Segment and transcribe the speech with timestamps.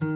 [0.00, 0.06] こ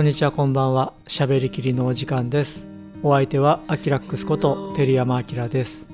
[0.00, 0.94] んにちはこんばんは。
[1.06, 2.66] しゃべりきりのお時間です。
[3.02, 5.88] お相手はアキラックスこと照山明です。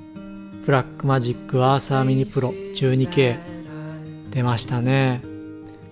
[0.65, 5.23] Blackmagic URSA Mini Pro 12K 出ましたね。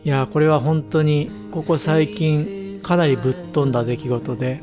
[0.05, 4.61] いやこれは本当にここ最近かなりぶっ飛んだ出来事で、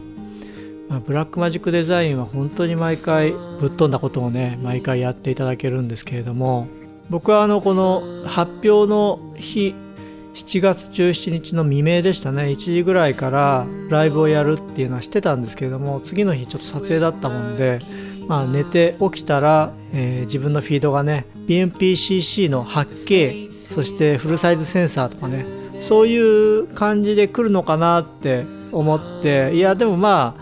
[0.87, 6.69] まあ、 Blackmagic Design は本当に毎回ぶっ飛んだことをね毎回やっていただけるんですけれども
[7.09, 9.73] 僕はあのこの発表の日
[10.33, 12.43] 7月17日の未明でしたね。
[12.43, 17.79] 1時ぐらいからライブをやるっていうのは知ってたんですけれども次の日ちょっと撮影だったもんで、
[18.27, 25.45] まあ、寝て起きたら、えー、自分のフィードがね BMPCC の 8K そしてフルサイズセンサーとかね
[25.79, 30.41] そういう感じで来るのかなって思っていやでもまあ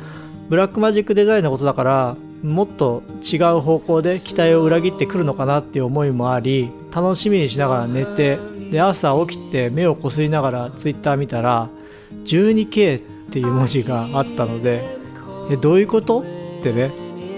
[0.49, 11.69] ブラックマジックデザインのことだからもっと違う方向で期待を裏切ってくるのかなっていう思いもあり楽しみにしながら寝てで朝起きて目をこすりながらツイッター見たら
[12.25, 14.85] 12K っていう文字があったので
[15.49, 16.19] えどういうこと？
[16.19, 16.91] ってね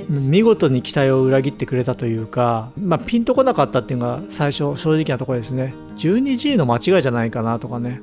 [0.10, 5.76] 見事に期待を裏切ってくれたというか、まあ、ピンとこなかったっていうのが最初正直なところですね。
[5.98, 8.02] 12G の間違いじゃないかなとかね。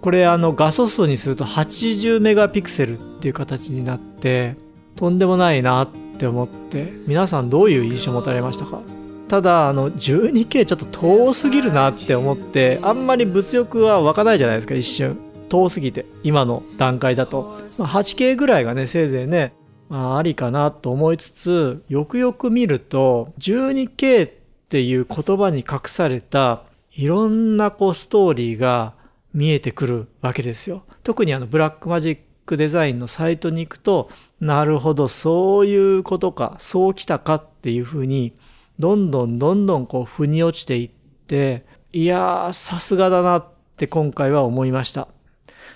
[0.00, 4.56] これあの画素数にすると80メガピクセルっていう形になって
[4.94, 8.82] とんでもないなってって思って皆さんどういう印象持たれましたか？
[9.26, 15.18] ただあの 12K ちょっと遠すぎるなって思ってあんまり物欲は湧かないじゃないですか一瞬。
[15.48, 19.54] 遠すぎて今の段階だと、ま、8K ぐらいがねせいぜいね、
[19.88, 24.32] まあ、ありかなと思いつつよくよく見ると 12K っ
[24.68, 28.92] ていう言葉に隠されたいろんなこうストーリーが
[29.32, 30.82] 見えてくるわけですよ。
[31.02, 32.18] 特にあのブラックマジッ
[32.50, 38.32] クデザインのサイトに行くとなるほどそういうことかそうきたかっていうふうに
[38.80, 40.90] どんどんどんどんこう腑に落ちていっ
[41.28, 45.06] ていやーさすがだなって今回は思いました。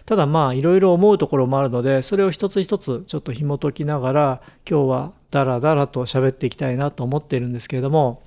[0.05, 8.21] ただまあいろいろ思うところもあるのでそれを一つ一つちょっと紐解きながら今日はダラダラと喋っていきたいなと思っているんですけれども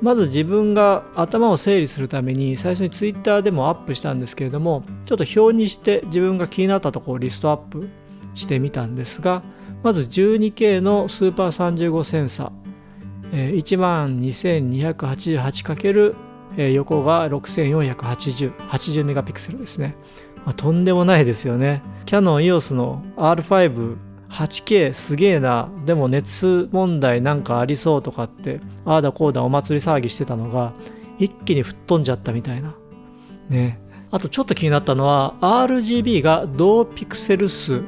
[0.00, 7.88] まず自分が頭を整理するために最初にツイッターでもアップしたんですけれどもちょっと表にして自分が気になったところをリストアップ
[8.34, 9.42] してみたんですが
[9.82, 16.14] まず 12K のスーパー35センサー 12,288×
[16.72, 19.94] 横が6480 80メガピクセルですね、
[20.44, 21.80] まあ、とんでもないですよね。
[22.06, 30.72] キヤノン EOS の R5 8K すげえなでも熱問題なんかありそうとかってああだこうだお祭り騒ぎしてたのが
[31.18, 32.74] 一気に吹っ飛んじゃったみたいな。
[33.48, 33.80] ね。
[34.10, 37.82] あとちょっと気になったのは RGB が同ピクセル数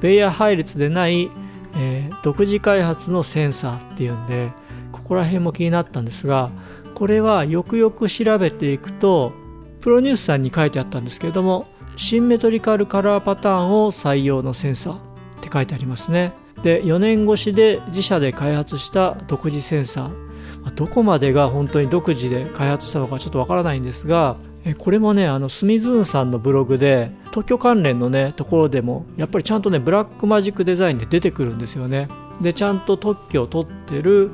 [0.00, 1.30] ベイヤー配列でない、
[1.76, 4.52] えー、独自開発のセンサーっていうんで
[4.90, 6.50] ここら辺も気になったんですが
[6.94, 9.32] これはよくよく調べていくと
[9.80, 11.66] プロニュースさんに書いてあったんですけれども
[11.96, 15.11] シンメトリカルカラーパターンを採用のセンサー。
[15.52, 16.32] 書いてありますね。
[16.62, 20.32] で4年越しで自社で開発した独自センサー。
[20.76, 24.36] どこまでが本当に独自で開発したのかちょっとわからないんですが
[24.78, 32.06] これもねあのスミズーンさんのブログで特許関連のねところでもやっぱりちゃんとねブラックマジックデザインで出てくるんですよね。
[32.40, 34.30] でちゃんと特許を取ってる、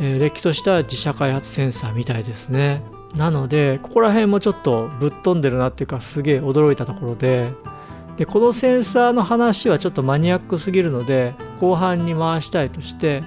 [0.00, 2.80] えー、れっきとした自社開発センサーみたいですね。
[3.14, 7.50] なのでここら辺もちょっとぶっ飛んでるなっていうかすげえ驚いたところで
[8.16, 13.22] でこのセンサーの話はちょっとマニアックすぎるので後半に回したいとして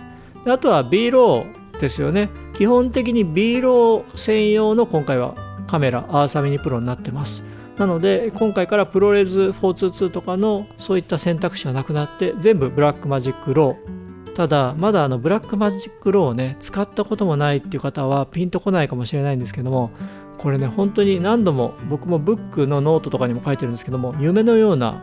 [0.45, 2.29] あとは B RAW ですよね。
[2.53, 5.35] 基本的に B ロー専用の今回は
[5.67, 7.43] カメラ URSA Mini Pro になってます。
[7.77, 19.91] なので今回から ProRes 422とかのそういった選択肢はなくなって全部 Blackmagic RAW ただまだあの Blackmagic RAW をね使ったこともないっていう方はピンとこないかもしれないんですけども
[20.39, 24.93] これね本当に何度も僕もブックのノートとかにも書いてるんですけども夢のような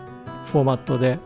[0.46, 1.18] フォーマットで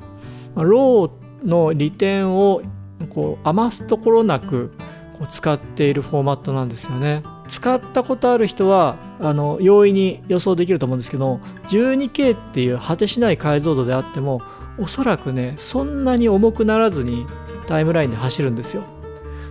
[0.55, 2.61] ま RAW の利点を
[3.09, 4.73] こう余すところなく
[5.19, 7.23] こう使っているフォーマットなんですよね。
[7.51, 14.41] 使ったことある人はあの容易に予想できると思うんですけど 12K っていう果てしない解像度であっても
[14.79, 17.27] おそらくねそんなに重くならずに
[17.67, 18.85] タイムラインで走るんですよ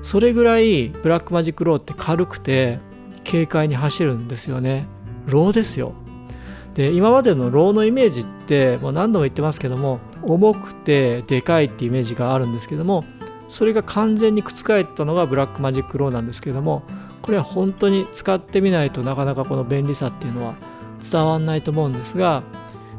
[0.01, 2.79] それぐらい Blackmagic RAW って軽くて
[3.29, 4.87] 軽快に走るんですよね。
[5.27, 5.93] RAW ですよ。
[6.73, 13.03] で今までの RAW のイメージってもう何度も言ってますけども重くてでかいってイメージがあるんですけども
[13.49, 16.83] それが完全に覆ったのが Blackmagic RAW なんですけども
[17.21, 20.55] これは本当に使ってみないとなかなかこの便利さっていうのは
[21.03, 22.43] 伝わんないと思うんですが、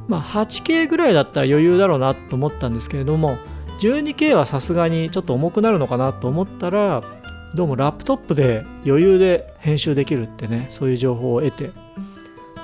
[0.09, 3.39] まあ、8K ぐらいだったら余裕だろうなと思ったんですけれども
[3.79, 7.03] 12K はさすがにちょっと重くなるのかなと思ったら
[7.55, 11.71] どうもラップトップで余裕で編集できるってねそういう情報を得て。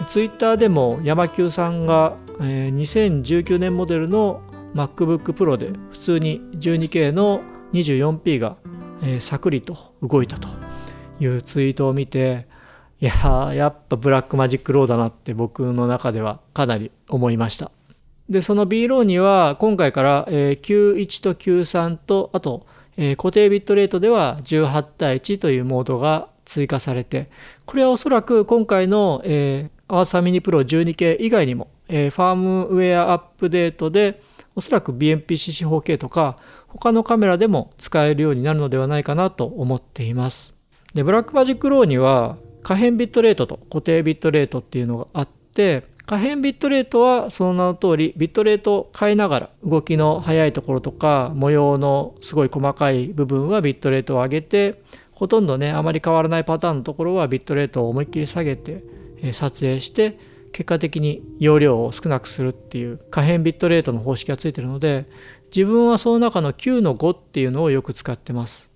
[0.08, 4.42] ツイッターでも山久さんが、えー、2019年モデルの
[4.74, 7.40] MacBook Pro で普通に 12K の
[7.72, 8.58] 24p が、
[9.02, 10.48] えー、サクリと動いたと
[11.18, 12.46] いうツイートを見て
[13.00, 17.70] いやーやっぱ Blackmagic RAW だなって僕の中ではかなり思いました。
[18.28, 22.66] でその B ローには今回から、えー、 Q1と Q3とあと、
[22.96, 27.28] え、固定ビットレートでは18対1というモードが追加されて
[27.64, 34.22] これはおそらく今回の、えー、 URSA Mini Pro 12K 以外にも、えー、ファームウェアアップデートで
[34.54, 36.38] おそらく BMPCC4K とか
[36.68, 40.56] 他のカメラでも使えるようになるのではないかなと思っています。
[40.94, 58.84] で、 Blackmagic RAW には可変ビットレートと固定ビットレートっていうのがあって、可変ビットレートはその名の通りビットレートを変えながら動きの速いところとか模様のすごい細かい部分はビットレートを上げてほとんどねあまり変わらないパターンのところはビットレートを思いっきり下げて
[59.32, 60.18] 撮影して
[60.52, 65.06] 結果的に容量を少なくするっていう可変ビットレートの方式がついてるので
[65.54, 68.72] 自分はその中の9の5っていうのをよく使ってます。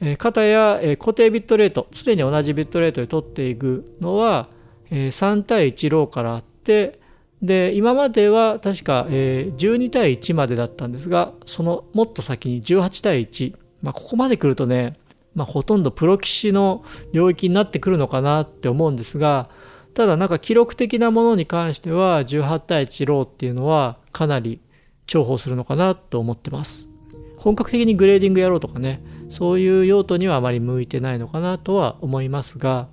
[0.00, 4.48] えー、型や、固定ビットレート常に同じビットレートで取っていくのは、
[4.90, 14.96] 3対1ローからあっで今までは確か、えー、12対1までだったんですがそのもっと先に18対1、まあ、ここまで来るとね、
[15.34, 19.50] まあ、ほとんどプロキシの領域になってくるのかなって思うんですが
[19.94, 24.60] ただなんか記録的なものに関しては18対1 RAW っていうのはかなり
[25.06, 26.88] 重宝するのかなと思ってます。
[27.36, 32.88] 本格的にグレーディングやろうとかねそういう用途にはあまり向いてないのかなとは思いますが、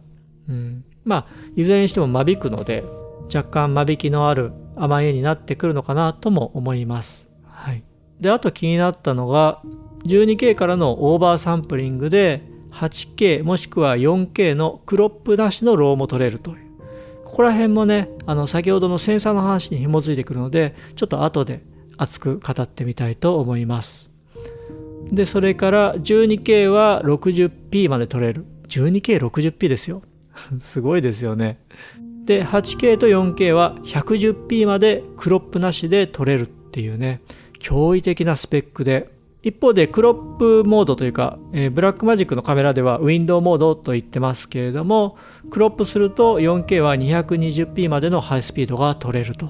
[0.49, 2.83] うん、まあいずれにしても間引くので
[3.33, 7.29] 若干間引きのある甘い絵になってくるのかなとも思います。
[7.43, 7.83] はい、
[8.19, 9.61] であと気になったのが
[10.05, 12.41] 12K からのオーバーサンプリングで
[12.71, 16.69] 8K もしくは 4K のクロップなしのローも取れるという。
[17.23, 21.61] ここら辺もねあの先ほどのセンサーの話に紐づいてくるのでちょっと後で
[21.95, 24.09] 熱く語ってみたいと思います。
[25.11, 28.45] でそれから 12K は 60p まで撮れる。
[28.67, 30.01] 12K60p ですよ。
[30.59, 31.59] すごいですよね。
[32.29, 37.23] で 8K と 4K は 110p までクロップなしで撮れるっていうね
[37.59, 39.17] 驚異的なスペックで。
[39.41, 45.17] 一方でクロップモードというか、えー、ブラックマジックのカメラではウィンドウモードと言ってますけれども
[45.49, 49.49] クロップすると 4K は 220p までのハイスピードが取れると。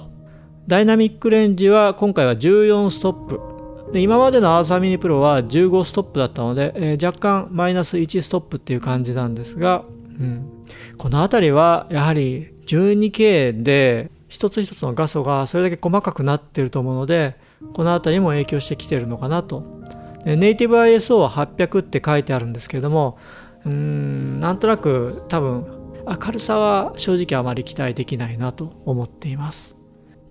[0.67, 3.91] ダイナミックレンジは今回は14ストップ。
[3.91, 9.83] で今までの URSA Mini Pro は15ストップだったので、えー、若干マイナス1ストップっていう感じなんですが、
[10.19, 10.63] うん、
[10.99, 17.35] この辺りはやはり 12K で一つ一つの画素がそれだけ細かくなってると思うので
[17.73, 19.79] この辺りも影響してきてるのかなと。
[20.25, 23.17] ネイティブ ISO は800って書いてあるんですけれども
[23.65, 25.65] うーんなんとなく多分
[26.05, 29.77] 明るさは正直あまり期待できないなと思っています。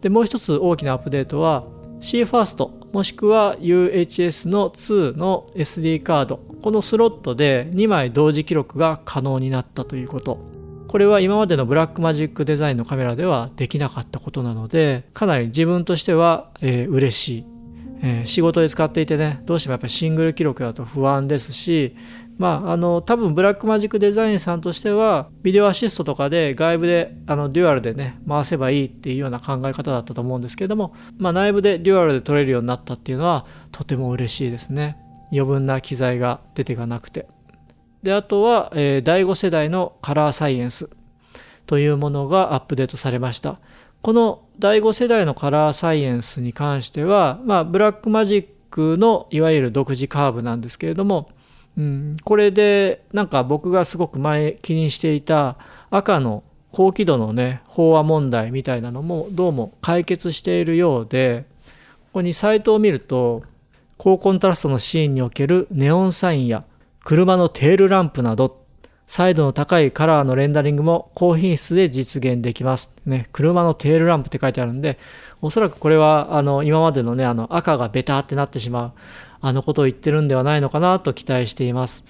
[0.01, 1.65] でもう一つ大きなアップデートは
[2.01, 6.41] CFIRST もしくは UHS の2の SD カード。
[6.63, 10.58] このスロットで2枚同時記録が可能になったということ。
[10.89, 17.47] これは今までのブラックマジックデザインのカメラではできなかったことなのでかなり自分としては、えー、嬉しい、
[18.03, 21.95] えー、仕事で使っていてねどうしてもやっぱりシングル記録だと不安ですし
[22.39, 34.97] まあ、あの多分ブラックマジックデザインさんとしてはビデオアシストとかで外部であのデュアルでね回せばいいっていうような考え方だったと思うんですけれども、まあ、内部でデュアルで撮れるようになったっていうのはとても嬉しいですね。
[35.33, 37.27] 余分な機材が出てがなくて。
[38.03, 40.89] であとは、えー、第5世代のカラーサイエンス
[41.67, 43.59] というものがアップデートされました。
[44.01, 51.31] この第5世代のカラーサイエンスに関しては、まあ、ブラックマジックのいわゆる独自カーブなんですけれども
[51.79, 55.57] うん、これでなんか僕がすごく前気にしていた
[55.91, 61.47] 赤の高輝度のね飽和問題みたいなのもどうも解決しているようで
[62.07, 63.45] ここにサイトを見ると
[63.97, 66.65] 高コントラストのシーンにおけるネオンサインや
[67.09, 68.67] 車のテールランプなど
[69.07, 72.93] 彩度の高いカラーのレンダリングも高品質で実現できます。
[73.07, 74.99] ね、車のテールランプって書いてあるんで、
[75.41, 78.93] おそらくこれはあの今までのね、あの赤がベターってなってしまう、
[79.41, 82.05] あのことを言ってるんではないのかなと期待しています。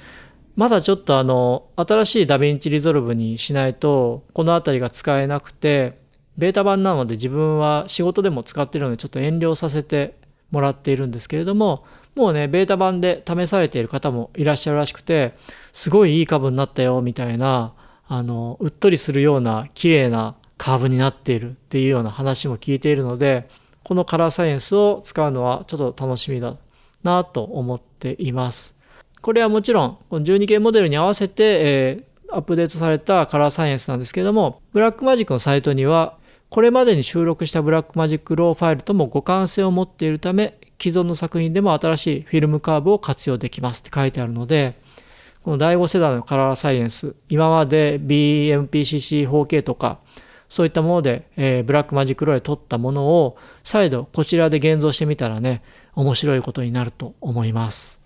[0.56, 6.00] まだちょっとあの、新しい DaVinci Resolve にしないと、この辺りが使えなくて、
[6.36, 10.16] ベータ版なので自分は仕事でも使ってるのでちょっと遠慮させて
[10.50, 11.84] もらっているんですけれども、
[12.18, 15.34] もうね、ベータ版で試されている方もいらっしゃるらしくて、
[15.72, 17.74] すごいいいカーブになったよ、みたいな、
[18.08, 23.48] あの、うっとりするような綺麗なカーブになっているっていうような話も聞いているので、
[23.84, 26.56] このカラーサイエンスを使うのはちょっと楽しみだ
[27.04, 28.76] なと思っています。
[29.22, 36.18] これはもちろん、この 12K モデルに合わせて、えー、アップデートされたカラーサイエンスなんですけども、ブラックマジックのサイトには、
[36.50, 44.78] これまでに収録した Blackmagic RAW ファイルとも互換性を持っているため、既存の作品でも新しいフィルムカーブを活用できますって書いてあるので、
[45.42, 49.98] この第5世代のカラーサイエンス、今まで BMPCC4K とか、
[50.48, 55.62] そういったもので、えー、 Blackmagic RAW で撮ったものを再度こちらで現像してみたらね、
[55.94, 58.02] 面白いことになると思います。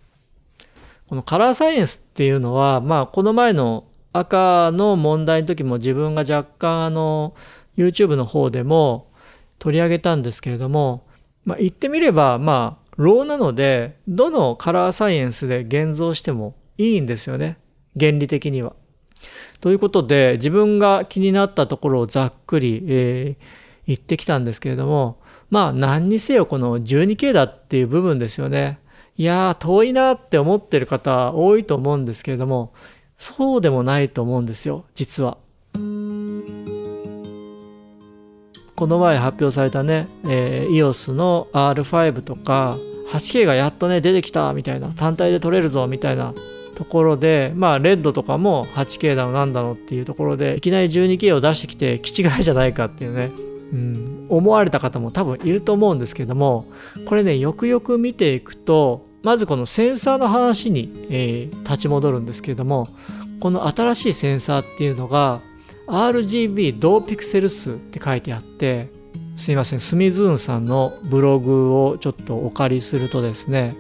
[1.08, 7.34] このカラーサイエンスっていうのは、まあこの前の赤の問題の時も自分が若干あの
[7.76, 9.10] YouTube の方でも
[9.58, 11.04] 取り上げたんですけれども、
[11.44, 17.58] まあ、言ってみればまあ RAW なのでどのカラーサイエンスで現像してもいいんですよね
[17.98, 18.74] 原理的には。
[19.60, 23.44] ということで自分が気になったところをざっくり、えー、
[23.86, 25.20] 言ってきたんですけれども
[25.50, 28.80] まあ何にせよこの 12K だっていう部分ですよね。
[29.16, 32.72] いやー遠いなって思ってる方多いと思うんですけれども
[33.18, 35.36] そうでもないと思うんですよ実は。
[38.82, 42.76] この前発表されたね、えー、EOS の R5 とか
[43.12, 46.34] 8K がやっとね出てきたみたいな単体で撮れるぞみたいな
[46.74, 53.30] ところでまあレッドとかも 8K だのなんだのっていうところでいきなり 12K を出してきて気違いじゃないかっていうね、
[53.72, 56.66] うん、思われた方も多分いると思うんですけども
[57.06, 62.88] これねよくよく見ていくとまずこのセンサーの話に、えー、立ち戻るんですけれども
[63.38, 65.40] この新しいセンサーっていうのが
[65.86, 68.90] RGB 同ピクセル数って書いてあって
[69.36, 73.76] すいませんスミズーンさんのブログをちょっとお借りするとですね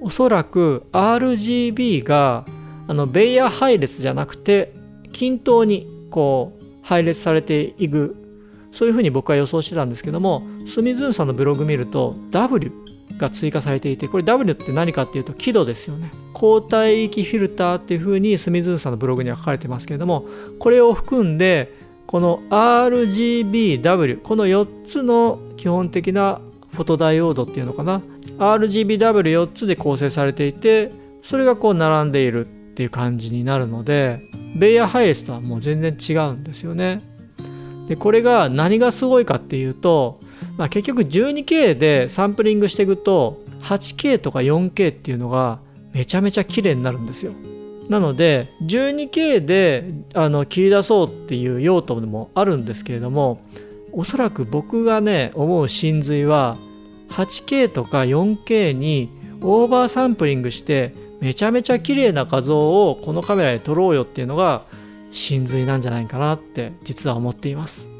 [0.00, 2.44] おそらく RGB が
[2.88, 4.74] あのベイヤー配列じゃなくて
[5.12, 8.16] 均等にこう配列されていく
[8.70, 12.72] そういうふうに僕は予想してたんですけどもスミズーンさんのブログ見ると W
[13.16, 20.26] が追加されていてこれ W って何かっていうと輝度ですよね交代域フィルターっていうふうにスミズンさんのブログには書かれてますけれども
[20.58, 21.72] これを含んで
[22.06, 26.40] この RGBW この4つの基本的な
[26.72, 28.02] フォトダイオードっていうのかな
[28.38, 30.92] ？RGBW4 つで構成されていて
[31.22, 37.13] それがこう並んでいるっていう感じになるのでベイヤーハイレスとはもう全然違うんですよね。
[37.86, 40.20] でこれが何がすごいかっていうと、
[40.56, 45.60] まあ、結局 12K でサンプリングしていくと 8K とか 4K っていうのが
[45.92, 47.32] めちゃめちゃ綺麗になるんですよ。
[47.88, 53.42] なので 12K であの切り出そうっていう用途もあるんですけれども
[53.92, 56.56] おそらく僕がね思う真髄は
[57.10, 59.10] 8K とか 4K に
[59.42, 64.62] オーバーサンプリングしてめちゃめちゃ綺麗な画像をこのカメラで撮ろうよっていうのが
[65.14, 67.90] 真髄なんじゃないかなって実は思っています。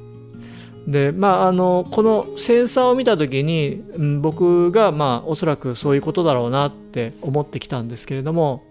[0.87, 8.65] でまああのこのセンサーを見た時に、うん、僕がまあおそらくそういうことだろうなって思ってきたんですけれども、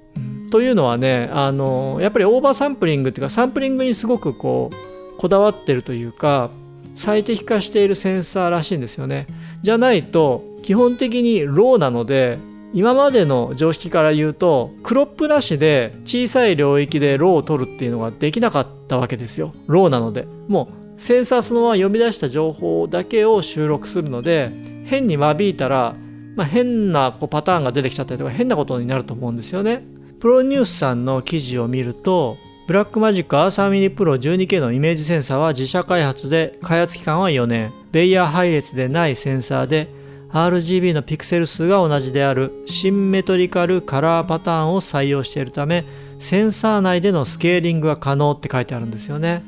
[0.52, 6.52] というのはねあのやっぱりオーバーサンプリングっていうかサンプリングにすごくこうこだわってるというか
[6.94, 9.26] 最適化しているセンサーらしいんですよね。
[9.64, 12.38] じゃないと基本的に RAW なので
[12.74, 19.53] 今までの常識から言うとクロップなしで小さい領域で RAW を撮るっていうのができなかったわけですよ。
[19.68, 20.27] RAW なので。
[20.48, 24.51] もうセンサーそのまま読み出した情報だけを収録するので
[24.86, 25.96] 変に間引いたら、
[26.36, 29.84] まあ、変なこうパターンが出てきちゃったりとか変なことになると思うんですよね。
[30.20, 37.72] PRONEWS さんの記事を見るとブラックマジックアーサーミニプロ 12K のイメージセンサーは自社開発で開発期間は4年。
[37.92, 39.88] ベイヤー配列でないセンサーで
[40.34, 45.86] RGB のピクセル数が同じであるシンメトリカルカラーパターンを採用しているため
[46.18, 49.44] センサー内でのスケーリングが可能って書いてあるんですよね。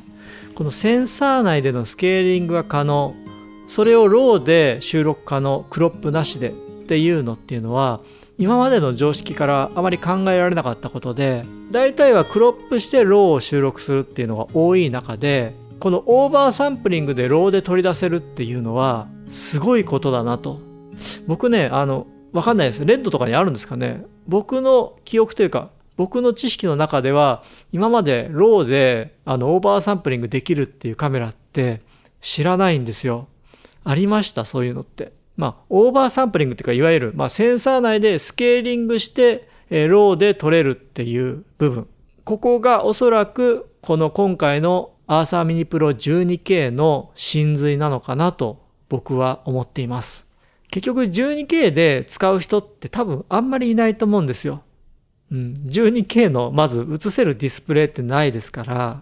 [0.54, 3.16] このセンサー内でのスケーリングが可能
[3.68, 6.54] それを RAW で収録可能クロップなしでっ
[6.88, 8.00] ていうのっていうのは
[8.38, 20.75] 今までの常識からあまり考えられなかったことで大体はクロップして RAW を収録するっていうのが多い中でこのオーバーサンプリングで RAW で取り出せるっていうのはすごいことだなと。
[21.28, 22.86] 僕ね、あの、わかんないです。
[22.86, 24.04] RED とかにあるんですかね。
[24.28, 31.82] 僕の記憶というか、僕の知識の中では、今まで RAW で、あの、オーバーサンプリングできるっていうカメラって
[32.22, 33.28] 知らないんですよ。
[33.84, 35.14] ありました、そういうのって。
[35.38, 41.88] まあ、オーバーサンプリングっていうか、いわゆる、まあ、センサー内でスケーリングして、えー、 RAW で撮れるっていう部分。
[42.24, 50.28] ここがおそらく、この今回のアーサーミニプロ 12K の真髄なのかなと僕は思っています。
[50.76, 54.62] 結局 12K で使う人って多分あんまりいないと思うんですよ。
[55.32, 59.02] うん、12K のまず映せるディスプレイってないですから、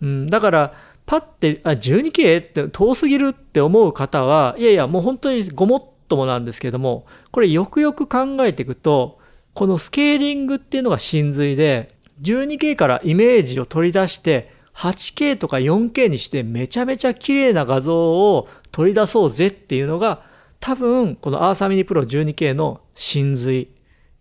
[0.00, 0.72] うん、だから
[1.04, 9.18] パッて、あ、12K って遠すぎるって思う方は、いやいや、もう本当にごもっともなんですけども、これよくよく考えていくと、
[9.52, 11.90] このスケーリングっていうのが真髄で、
[12.22, 20.22] 12K からイメージを取り出して 8K とか 4K にしてめちゃめちゃ綺麗な画像を取り出そうぜっていうのが
[20.60, 23.70] 多分このアーサーミニプロ 12K の真髄、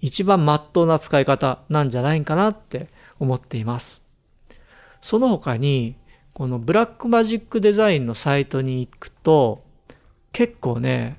[0.02, 2.90] 一番真っ当な使い方なんじゃないかなって
[3.20, 4.04] 思っています。
[5.02, 5.96] その他に
[6.34, 9.64] このブラックマジックデザインのサイトに行くと
[10.32, 11.18] 結構ね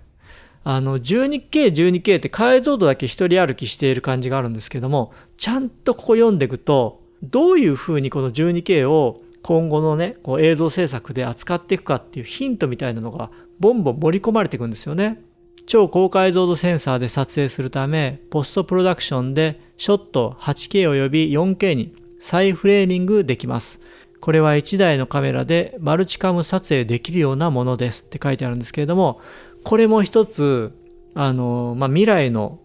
[0.68, 15.22] あの 12K、12K って解像度だけ一人歩きしている感じがあるんですけども、ちゃんとここ読んでいくと、どういうふうにこの 12K を今後のね、こう映像制作で扱っていくかっていうヒントみたいなのがボンボン盛り込まれていくんですよね。
[15.66, 23.80] 超高解像度センサーで撮影するため、ポストプロダクションでショット 8K 及び 4K に再フレーミングできます。
[24.20, 29.20] これは1台のカメラでマルチカム撮影できるようなものですって書いてあるんですけれども、
[29.62, 30.72] これも一つ、
[31.14, 32.58] あの、まあ、未来の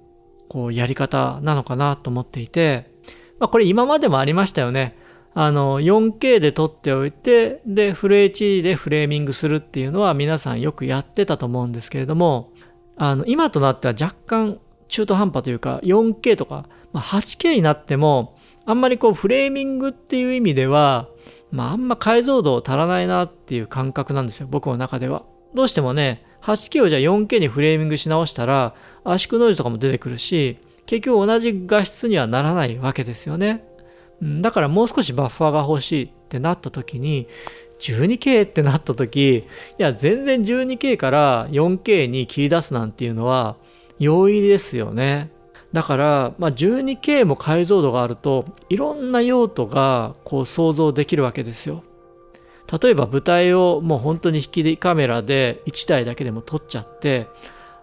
[0.48, 2.90] こうやり方なのかなと思っていて、
[3.38, 4.98] まあ、これ今までもありましたよね。
[5.34, 12.52] あの、4K で撮っておいて、で、フル HD でフレーミングするっていうのは皆さんよくやってたと思うんですけれども、
[12.98, 18.36] あの、今となっては若干中途半端というか、4K とか、まあ、8K になっても、
[18.66, 21.08] あんまりこうフレーミングっていう意味では、
[21.52, 25.24] まああんま解像度足らないなっていう感覚なんですよ、僕の中では。
[25.54, 28.74] どうしてもね、8K をじゃあ 4K にフレーミングし直したら
[29.04, 33.64] 圧縮ノイズとかも出てくるし結局同じ画質にはならないわけですよね。
[34.22, 37.28] だからもう少しバッファーが欲しいってなった時に
[37.80, 39.44] 12K ってなった時い
[39.80, 43.58] や全然 12K から 4K に切り出すなんていうのは
[43.98, 45.32] 容易ですよね。
[45.74, 51.84] だから、まあ、12K も解像度があるといろんな用途がこう想像できるわけですよ。
[52.82, 57.28] 例えば舞台をもう本当に引きカメラで1台だけでも撮っちゃって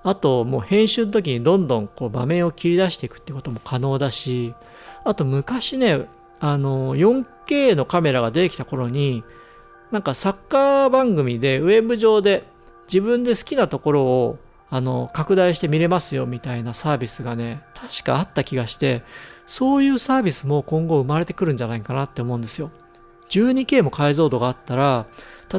[0.02, 4.54] あともう編集の時にどんどんこう場面を切り出していくってことも可能だし
[5.04, 6.08] あと昔ね
[6.40, 9.24] あの 4K のカメラが出てきた頃に
[9.90, 12.44] なんかサッカー番組でウェブ上で
[12.86, 14.38] 自分で好きなところを
[14.70, 19.02] あの拡大して見れますよみたいなサービスがね確かあった気がして
[19.46, 22.70] そういうサービスも今後生まれてくるんじゃないかなって思うんですよ。
[23.30, 25.06] 12K も解像度があったら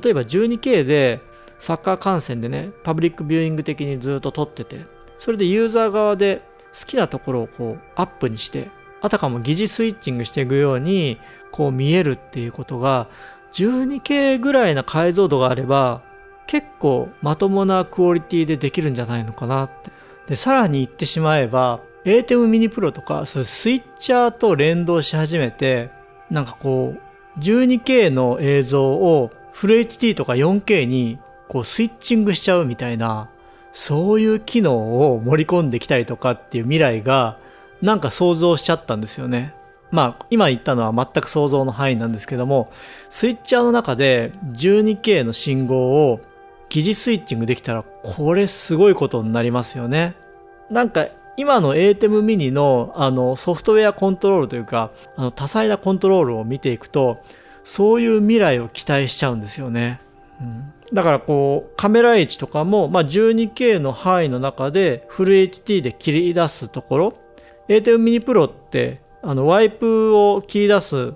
[0.04, 1.22] 例えば 12K で
[1.60, 4.86] サッカー観戦でねパブリックビューイング的にずっと撮ってて
[5.18, 6.42] それでユーザー側で
[6.74, 8.70] 好きなところをこうアップにして
[9.02, 11.20] あたかも疑似スイッチングしていくように
[11.52, 13.08] こう見えるっていうことが
[13.54, 16.02] 12K ぐらいな解像度があれば
[16.48, 19.92] 結構まともなクオリティでできるんじゃないのかなって。
[20.28, 25.90] で、さらに言ってしまえば ATEM mini Pro とかそういうスイッチャーと連動し始めて
[26.30, 33.30] なんかこう 12K の映像をフル HD とか 4K にこうスイッチングしちゃうみたいな、
[33.72, 37.38] そういう機能を盛り込んできたりとかっていう未来が
[37.82, 39.54] なんか想像しちゃったんですよね。
[39.92, 42.70] まあ今言ったのは全く想像の範囲なんですけども、
[43.10, 46.20] スイッチャーの中で 12K の信号を
[46.70, 50.16] 疑似スイッチングできたらこれすごいことになりますよね。
[50.70, 57.24] なんか今の ATEM mini のあのソフトウェアコントロールというかあの多彩なコントロールを見ていくと
[57.64, 60.00] そういう未来を期待しちゃうんですよね。
[60.42, 67.14] うん、だからこうカメラ位置とかも、まあ、12K の範囲の中でフル HD で切り出すところ
[67.70, 71.14] ATEM mini Pro ってあのワイプを切り出す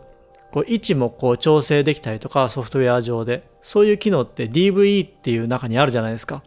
[0.51, 6.43] こう位置もこう調整できたりとかソフトウェア上でそういう機能って DVE っていう中にあるじゃないですか。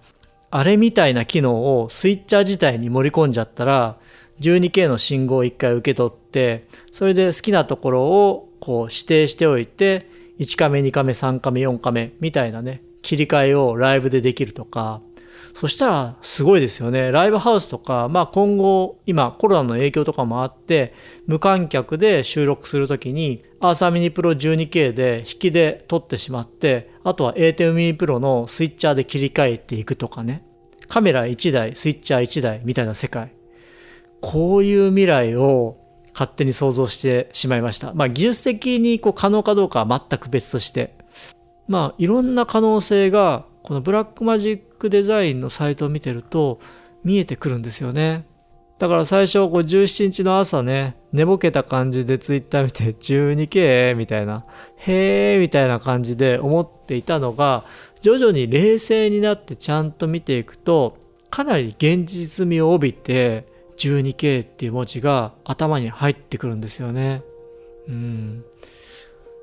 [0.50, 3.96] あれみたいな機能をスイッチャー自体に盛り込んじゃったら
[4.40, 15.00] 12K の信号を1回受け取ってそれで好きなところをこう指定しておいて1カメ2カメ3カメ4カメみたいなね切り替えをライブでできるとか
[15.58, 17.10] そしたらすごいですよね。
[17.10, 20.92] ライブハウスとか、まあ今後、今コロナの影響とかもあって、
[21.26, 30.44] 無観客で収録するときに、アーサーミニプロ 12K で引きで撮ってしまって、あとは A10 ミニプロのスイッチャーで切り替えていくとかね。
[30.88, 33.32] カメラ1台、スイッチャー1台みたいな世界。
[34.20, 35.78] こういう未来を
[36.12, 37.94] 勝手に想像してしまいました。
[37.94, 40.98] まあ技術的にこう可能かどうかは全く別として。
[41.66, 46.60] まあいろんな可能性がこのブラックマジックデザインのサイトを見てると
[47.02, 48.24] 見えてくるんですよね。
[48.78, 54.44] だから最初こう17日の朝ね、寝ぼけた感じでツイッター見て 12K みたいな、
[54.76, 55.40] へー？
[55.40, 57.64] みたいな感じで思っていたのが、
[58.02, 60.98] 徐々に冷静になってちゃんと見ていくと、
[61.30, 63.46] かなり現実味を帯びて
[63.78, 67.22] 12K っていう文字が頭に入ってくるんですよね。
[67.88, 68.44] うん。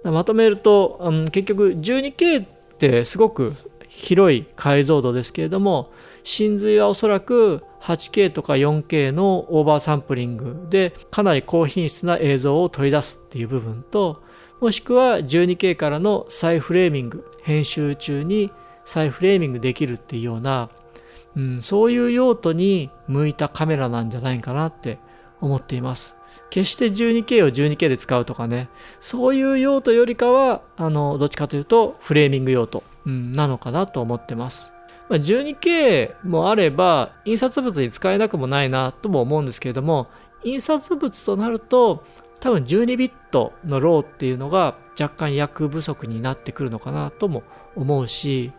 [0.03, 3.53] まとめると、うん、結局 12K ってすごく
[3.95, 5.91] 広い解像度ですけれども
[6.23, 14.23] 真髄はおそらく 8K とか 4K のオーバーサンプリングでかなり高品質な映像を取り出すっていう部分と
[14.59, 18.51] もしくは 12K からの再フレーミング編集中に
[18.83, 20.69] 再フレーミングできるっていうような、
[21.35, 24.97] うん、そういう用途に向いたカメラなんじゃないかなって
[25.39, 26.17] 思っています。
[26.49, 34.73] 決して 12K を 12K で使うとかね、そういう用途よりかは、あの、どっちかというとフレーミング用途、うん、なのかなと思ってます。
[35.09, 40.07] ま、12K もあれば、印刷物に使えなくもないなとも思うんですけれども、
[40.43, 42.03] 印刷物となると、
[42.39, 47.43] 多分12ビットのローっていうのが若干役不足になってくるのかなとも
[47.75, 48.51] 思うし、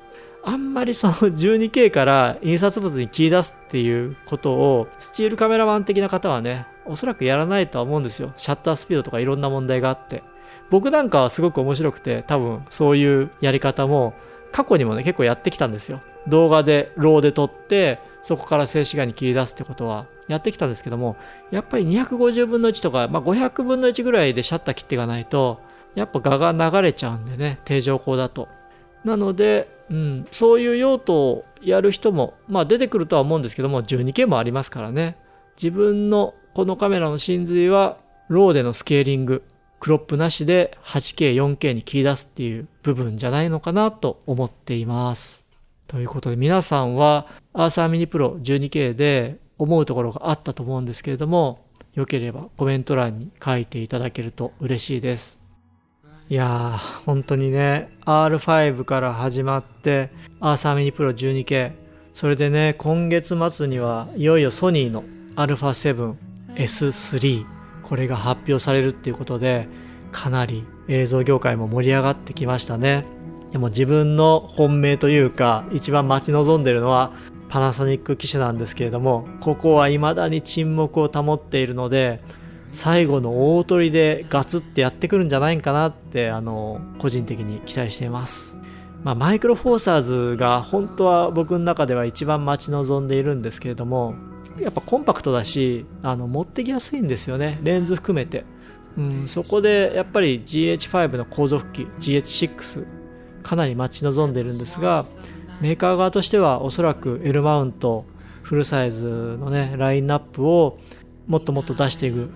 [0.43, 8.33] あんまりその 12K から印刷物に切り出すっていうことをスチールカメラマン的な方はね、おそらくやらないとは思うんですよ。
[8.37, 10.23] シャッタースピードとかいろんな問題があって。
[10.71, 14.15] 僕なんかはすごく面白くて、多分そういうやり方も
[14.53, 16.01] 過去にもね、結構やってきたんですよ。
[16.27, 21.17] 動画でローで撮って、そこから静止画に切り出すってことはやってきたんですけども、
[21.51, 25.61] やっぱり250分の1とか、まあ、500分の1ぐらいでシャッター切っていかないと、
[25.95, 28.49] やっぱ画が流れちゃうんでね、定常光だと。
[29.05, 35.17] なので、うん、そういう用途をやる人も、まあ出てくるとは思うんですけども、12K もありますからね。
[35.57, 39.43] 自分のこのカメラの真髄は、ローでのスケーリング、
[39.85, 45.45] クロップなしで 8K、4K に切り出すっていう部分じゃないのかなと思っています。
[45.87, 55.39] ということで皆さんはアーサーミニプロ 12K で思うところがあったと思うんですけれども、よければコメント欄に書いていただけると嬉しいです。
[56.31, 60.09] いやー、本当にね、R5 から始まって、
[60.41, 61.73] アーサーミニプロ 12K、
[62.15, 65.05] それでね、今月末にはいよいよソニーの
[65.37, 67.45] α7S3、
[67.85, 69.69] これが発表されるっていうことで、
[70.11, 73.05] かなり映像業界も盛り上がってきましたね。
[73.53, 77.13] でも自分の本命というか、一番待ち望んでるのは
[77.49, 82.21] パナソニック機種なんですけれども、ここは未だに沈黙を保っているので、
[82.73, 88.59] 最後の大取りでガツってやってくるんじゃないかなってあの個人的に期待しています。
[89.05, 94.15] まあ、マイクロフォーサーズが本当は僕の中では一番待ち望んでいるんですけれども
[94.61, 98.45] やっぱコンパクトだしあの持ってきやすいんですよねレンズ含めて、
[98.97, 102.87] うん、そこでやっぱり GH5 の後続機 GH6
[103.43, 105.05] かなり待ち望んでいるんですが
[105.61, 108.05] メーカー側としてはおそらく L マウント
[108.43, 109.07] フルサイズ
[109.41, 110.79] のねラインナップを
[111.27, 112.31] もっともっと出していく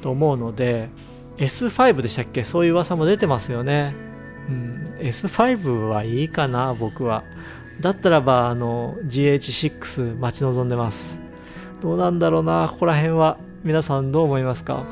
[0.00, 0.88] と思うので
[1.36, 2.44] S5 でしたっけ？
[2.44, 3.94] そういう噂も出てますよね。
[4.48, 7.24] うん、S5 はいいかな僕は。
[7.80, 11.22] だったらばあの GH6 待ち望んでます。
[11.82, 13.38] どうなんだろうなここら辺は。
[13.64, 14.84] 皆さんどう思いますか？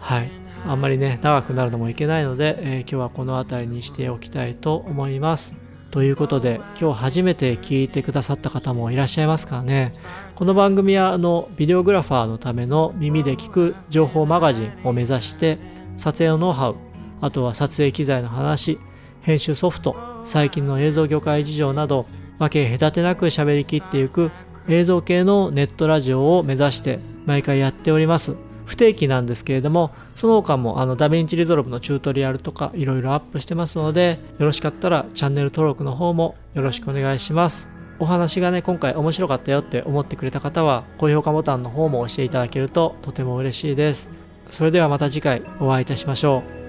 [0.00, 0.32] はい。
[0.66, 5.54] あんまりね長くなるのもいけないので、えー、今日はこの辺りにしておきたいと思います。
[5.92, 9.92] ということで今日初めて聞いてくださった方もいらっしゃいますかね。
[10.34, 15.60] この番組はあのビデオグラファーのための耳で聞く情報マガジンを目指して
[15.96, 16.76] 撮影のノウハウ
[17.20, 18.80] あとは撮影機材の話
[19.20, 19.94] 編集ソフト
[20.24, 22.06] 最近の映像業界事情など
[22.40, 24.32] 分け隔てなく喋りきっていく
[24.68, 28.36] 映像系のネットラジオを目指して毎回やっております。
[28.66, 37.70] 不定期なんですけれどもその他もあの DaVinci Resolve のチュートリアルとかいろいろアップしてますのでよろしかったらチャンネル登録の方もよろしくお願いします。
[37.98, 44.10] お話がね今回面白かったよって思ってくれた方は高評価ボタンの方も押していただけるととても嬉しいです。
[44.50, 46.63] それではまた次回お会いいたしましょう。